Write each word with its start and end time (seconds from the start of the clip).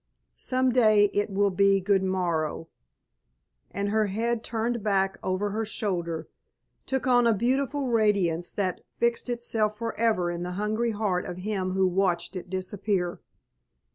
"Some 0.35 0.71
day 0.71 1.11
it 1.13 1.29
will 1.29 1.51
be 1.51 1.79
good 1.79 2.01
morrow," 2.03 2.69
and 3.69 3.89
her 3.89 4.07
head, 4.07 4.43
turned 4.43 4.81
back 4.81 5.19
over 5.21 5.51
her 5.51 5.63
shoulder, 5.63 6.27
took 6.87 7.05
on 7.05 7.27
a 7.27 7.35
beautiful 7.35 7.85
radiance 7.85 8.51
that 8.53 8.81
fixed 8.97 9.29
itself 9.29 9.77
forever 9.77 10.31
in 10.31 10.41
the 10.41 10.53
hungry 10.53 10.89
heart 10.89 11.25
of 11.27 11.37
him 11.37 11.73
who 11.73 11.85
watched 11.85 12.35
it 12.35 12.49
disappear. 12.49 13.21